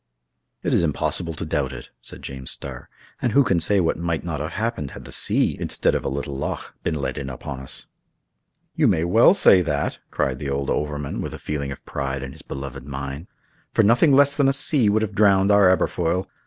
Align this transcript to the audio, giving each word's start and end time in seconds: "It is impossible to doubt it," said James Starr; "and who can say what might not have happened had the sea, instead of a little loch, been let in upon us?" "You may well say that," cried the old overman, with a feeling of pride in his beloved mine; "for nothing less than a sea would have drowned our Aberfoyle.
"It 0.63 0.73
is 0.73 0.83
impossible 0.83 1.35
to 1.35 1.45
doubt 1.45 1.71
it," 1.71 1.91
said 2.01 2.23
James 2.23 2.49
Starr; 2.49 2.89
"and 3.21 3.33
who 3.33 3.43
can 3.43 3.59
say 3.59 3.79
what 3.79 3.99
might 3.99 4.23
not 4.23 4.39
have 4.39 4.53
happened 4.53 4.89
had 4.89 5.05
the 5.05 5.11
sea, 5.11 5.55
instead 5.59 5.93
of 5.93 6.03
a 6.03 6.09
little 6.09 6.35
loch, 6.35 6.73
been 6.81 6.95
let 6.95 7.19
in 7.19 7.29
upon 7.29 7.59
us?" 7.59 7.85
"You 8.73 8.87
may 8.87 9.03
well 9.03 9.35
say 9.35 9.61
that," 9.61 9.99
cried 10.09 10.39
the 10.39 10.49
old 10.49 10.71
overman, 10.71 11.21
with 11.21 11.35
a 11.35 11.37
feeling 11.37 11.71
of 11.71 11.85
pride 11.85 12.23
in 12.23 12.31
his 12.31 12.41
beloved 12.41 12.87
mine; 12.87 13.27
"for 13.73 13.83
nothing 13.83 14.11
less 14.11 14.33
than 14.35 14.47
a 14.47 14.53
sea 14.53 14.89
would 14.89 15.03
have 15.03 15.13
drowned 15.13 15.51
our 15.51 15.69
Aberfoyle. 15.69 16.27